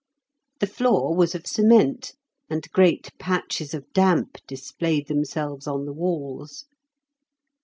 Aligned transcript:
The 0.61 0.65
floor 0.65 1.15
was 1.15 1.35
of 1.35 1.45
cement, 1.45 2.15
and 2.49 2.67
great 2.71 3.15
patches 3.19 3.75
of 3.75 3.85
damp 3.93 4.39
displayed 4.47 5.07
themselves 5.07 5.67
on 5.67 5.85
the 5.85 5.93
walls. 5.93 6.65